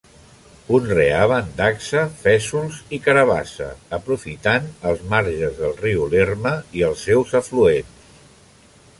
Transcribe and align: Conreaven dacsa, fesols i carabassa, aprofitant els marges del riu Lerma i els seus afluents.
Conreaven 0.67 1.49
dacsa, 1.57 2.05
fesols 2.21 2.79
i 2.97 2.99
carabassa, 3.07 3.67
aprofitant 3.97 4.65
els 4.93 5.03
marges 5.11 5.53
del 5.59 5.75
riu 5.83 6.07
Lerma 6.15 6.55
i 6.79 6.85
els 6.89 7.05
seus 7.09 7.37
afluents. 7.41 8.17